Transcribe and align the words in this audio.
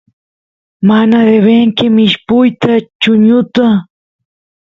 mana 0.87 1.17
debenki 1.27 1.85
mishpuyta 1.95 2.71
chuñuta 3.01 3.65